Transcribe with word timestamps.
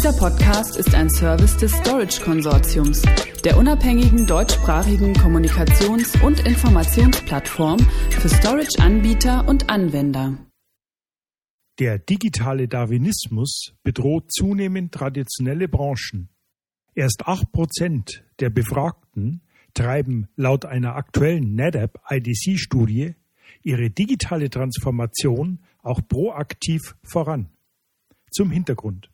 Dieser 0.00 0.16
Podcast 0.16 0.78
ist 0.78 0.94
ein 0.94 1.10
Service 1.10 1.58
des 1.58 1.72
Storage 1.72 2.22
Konsortiums, 2.22 3.02
der 3.44 3.58
unabhängigen 3.58 4.26
deutschsprachigen 4.26 5.12
Kommunikations- 5.12 6.18
und 6.24 6.40
Informationsplattform 6.40 7.78
für 8.08 8.30
Storage-Anbieter 8.30 9.46
und 9.46 9.68
Anwender. 9.68 10.38
Der 11.78 11.98
digitale 11.98 12.66
Darwinismus 12.66 13.74
bedroht 13.82 14.32
zunehmend 14.32 14.94
traditionelle 14.94 15.68
Branchen. 15.68 16.30
Erst 16.94 17.26
8% 17.26 18.22
der 18.38 18.48
Befragten 18.48 19.42
treiben 19.74 20.28
laut 20.34 20.64
einer 20.64 20.96
aktuellen 20.96 21.54
NADAP 21.54 22.00
IDC-Studie 22.08 23.16
ihre 23.62 23.90
digitale 23.90 24.48
Transformation 24.48 25.58
auch 25.82 26.00
proaktiv 26.08 26.96
voran. 27.02 27.50
Zum 28.30 28.50
Hintergrund. 28.50 29.10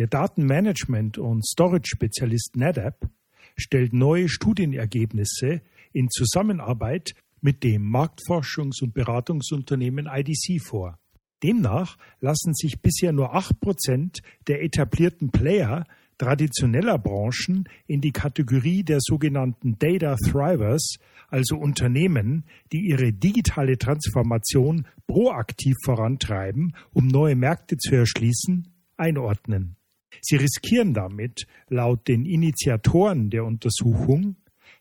Der 0.00 0.08
Datenmanagement- 0.08 1.18
und 1.18 1.44
Storage-Spezialist 1.44 2.56
NADAP 2.56 3.06
stellt 3.54 3.92
neue 3.92 4.30
Studienergebnisse 4.30 5.60
in 5.92 6.08
Zusammenarbeit 6.08 7.12
mit 7.42 7.62
dem 7.62 7.82
Marktforschungs- 7.82 8.82
und 8.82 8.94
Beratungsunternehmen 8.94 10.08
IDC 10.10 10.58
vor. 10.64 10.98
Demnach 11.42 11.98
lassen 12.18 12.54
sich 12.54 12.80
bisher 12.80 13.12
nur 13.12 13.34
acht 13.34 13.60
Prozent 13.60 14.20
der 14.46 14.62
etablierten 14.62 15.32
Player 15.32 15.84
traditioneller 16.16 16.96
Branchen 16.96 17.68
in 17.86 18.00
die 18.00 18.12
Kategorie 18.12 18.82
der 18.82 19.00
sogenannten 19.02 19.78
Data 19.78 20.16
Thrivers, 20.16 20.94
also 21.28 21.58
Unternehmen, 21.58 22.46
die 22.72 22.88
ihre 22.88 23.12
digitale 23.12 23.76
Transformation 23.76 24.86
proaktiv 25.06 25.76
vorantreiben, 25.84 26.74
um 26.94 27.06
neue 27.06 27.36
Märkte 27.36 27.76
zu 27.76 27.96
erschließen, 27.96 28.66
einordnen. 28.96 29.76
Sie 30.20 30.36
riskieren 30.36 30.94
damit, 30.94 31.46
laut 31.68 32.08
den 32.08 32.24
Initiatoren 32.24 33.30
der 33.30 33.44
Untersuchung, 33.44 34.36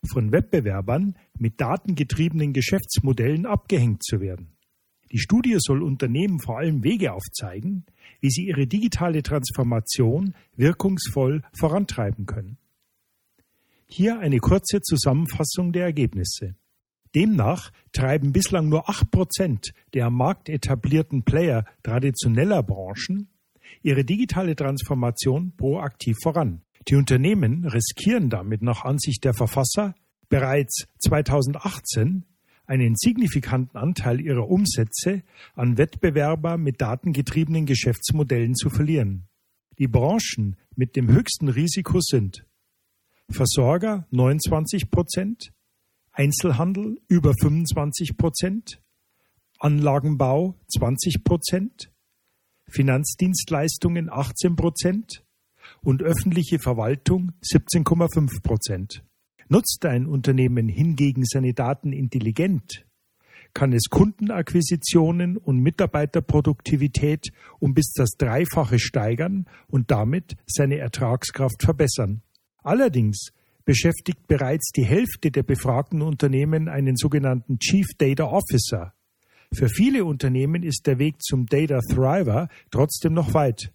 von 0.08 0.31
Wettbewerbern 0.31 1.16
mit 1.38 1.59
datengetriebenen 1.59 2.53
Geschäftsmodellen 2.53 3.45
abgehängt 3.45 4.03
zu 4.03 4.22
werden. 4.22 4.55
Die 5.11 5.19
Studie 5.19 5.55
soll 5.58 5.81
Unternehmen 5.81 6.39
vor 6.39 6.59
allem 6.59 6.83
Wege 6.83 7.13
aufzeigen, 7.13 7.86
wie 8.22 8.30
sie 8.30 8.45
ihre 8.45 8.67
digitale 8.67 9.23
Transformation 9.23 10.36
wirkungsvoll 10.55 11.41
vorantreiben 11.58 12.25
können. 12.25 12.58
Hier 13.88 14.19
eine 14.19 14.38
kurze 14.38 14.81
Zusammenfassung 14.81 15.73
der 15.73 15.85
Ergebnisse. 15.85 16.56
Demnach 17.16 17.72
treiben 17.91 18.33
bislang 18.33 18.69
nur 18.69 18.88
acht 18.88 19.09
Prozent 19.09 19.73
der 19.95 20.06
am 20.06 20.13
Markt 20.16 20.47
etablierten 20.47 21.23
Player 21.23 21.66
traditioneller 21.81 22.61
Branchen 22.61 23.30
ihre 23.81 24.03
digitale 24.03 24.56
Transformation 24.56 25.53
proaktiv 25.56 26.17
voran. 26.22 26.62
Die 26.88 26.95
Unternehmen 26.95 27.66
riskieren 27.66 28.30
damit 28.30 28.62
nach 28.62 28.84
Ansicht 28.84 29.23
der 29.23 29.34
Verfasser 29.34 29.95
bereits 30.30 30.88
2018 31.00 32.25
einen 32.66 32.95
signifikanten 32.95 33.78
Anteil 33.78 34.22
ihrer 34.22 34.47
Umsätze 34.47 35.23
an 35.56 35.78
Wettbewerber 35.78 36.58
mit 36.58 36.80
datengetriebenen 36.81 37.66
Geschäftsmodellen 37.66 38.53
zu 38.56 38.70
verlieren. 38.70 39.28
Die 39.80 39.88
Branchen 39.88 40.56
mit 40.75 40.95
dem 40.95 41.08
höchsten 41.08 41.50
Risiko 41.50 42.00
sind 42.00 42.45
Versorger 43.30 44.08
29 44.12 44.92
Prozent, 44.92 45.52
Einzelhandel 46.12 47.00
über 47.08 47.34
25 47.40 48.17
Prozent, 48.17 48.81
Anlagenbau 49.59 50.56
20 50.67 51.23
Prozent, 51.23 51.92
Finanzdienstleistungen 52.70 54.09
18 54.12 54.56
Prozent 54.56 55.23
und 55.81 56.02
öffentliche 56.02 56.59
Verwaltung 56.59 57.31
17,5 57.44 58.42
Prozent. 58.42 59.03
Nutzt 59.48 59.86
ein 59.86 60.06
Unternehmen 60.06 60.67
hingegen 60.67 61.25
seine 61.25 61.53
Daten 61.53 61.92
intelligent, 61.92 62.86
kann 63.53 63.74
es 63.74 63.90
Kundenakquisitionen 63.90 65.38
und 65.38 65.59
Mitarbeiterproduktivität 65.59 67.31
um 67.59 67.74
bis 67.74 67.91
das 67.94 68.09
Dreifache 68.18 68.79
steigern 68.79 69.46
und 69.68 69.91
damit 69.91 70.35
seine 70.46 70.78
Ertragskraft 70.78 71.63
verbessern. 71.63 72.22
Allerdings 72.63 73.31
beschäftigt 73.66 74.28
bereits 74.28 74.72
die 74.72 74.85
Hälfte 74.85 75.31
der 75.31 75.44
befragten 75.44 76.02
Unternehmen 76.02 76.68
einen 76.68 76.96
sogenannten 76.96 77.59
Chief 77.59 77.88
Data 77.97 78.25
Officer. 78.25 78.94
Für 79.53 79.67
viele 79.67 80.05
Unternehmen 80.05 80.63
ist 80.63 80.85
der 80.85 80.99
Weg 80.99 81.21
zum 81.21 81.47
Data 81.47 81.79
Thriver 81.79 82.49
trotzdem 82.71 83.13
noch 83.13 83.33
weit. 83.33 83.73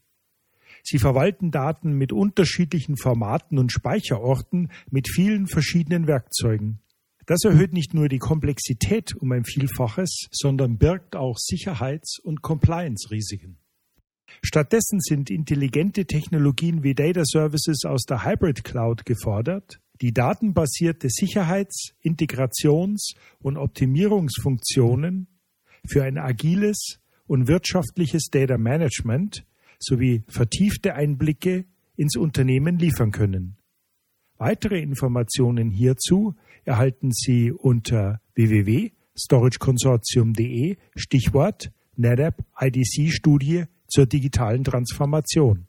Sie 0.82 0.98
verwalten 0.98 1.50
Daten 1.50 1.94
mit 1.94 2.12
unterschiedlichen 2.12 2.96
Formaten 2.96 3.58
und 3.58 3.72
Speicherorten 3.72 4.70
mit 4.90 5.08
vielen 5.08 5.46
verschiedenen 5.46 6.06
Werkzeugen. 6.06 6.80
Das 7.26 7.42
erhöht 7.44 7.72
nicht 7.72 7.94
nur 7.94 8.08
die 8.08 8.18
Komplexität 8.18 9.16
um 9.16 9.32
ein 9.32 9.44
Vielfaches, 9.44 10.28
sondern 10.30 10.76
birgt 10.76 11.16
auch 11.16 11.38
Sicherheits- 11.38 12.18
und 12.22 12.42
Compliance-Risiken. 12.42 13.56
Stattdessen 14.42 15.00
sind 15.00 15.30
intelligente 15.30 16.04
Technologien 16.04 16.82
wie 16.82 16.94
Data 16.94 17.22
Services 17.24 17.84
aus 17.86 18.02
der 18.02 18.24
Hybrid 18.24 18.62
Cloud 18.62 19.06
gefordert, 19.06 19.80
die 20.00 20.12
datenbasierte 20.12 21.08
Sicherheits-, 21.08 21.94
Integrations- 22.02 23.14
und 23.40 23.56
Optimierungsfunktionen 23.56 25.28
für 25.86 26.04
ein 26.04 26.18
agiles 26.18 27.00
und 27.26 27.48
wirtschaftliches 27.48 28.28
Data 28.30 28.58
Management 28.58 29.46
sowie 29.78 30.24
vertiefte 30.28 30.94
Einblicke 30.94 31.64
ins 31.96 32.16
Unternehmen 32.16 32.78
liefern 32.78 33.10
können. 33.12 33.56
Weitere 34.36 34.80
Informationen 34.80 35.70
hierzu 35.70 36.34
erhalten 36.64 37.12
Sie 37.12 37.52
unter 37.52 38.20
www.storageconsortium.de 38.34 40.76
Stichwort 40.96 41.70
NetApp 41.96 42.44
IDC 42.60 43.12
Studie 43.12 43.66
zur 43.86 44.06
digitalen 44.06 44.64
Transformation. 44.64 45.68